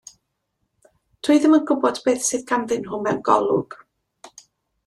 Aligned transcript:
Dw 1.27 1.33
i 1.35 1.41
ddim 1.43 1.55
yn 1.57 1.67
gwybod 1.71 2.01
beth 2.07 2.25
sydd 2.31 2.47
ganddyn 2.53 2.85
nhw 2.89 3.01
mewn 3.05 3.21
golwg. 3.29 3.79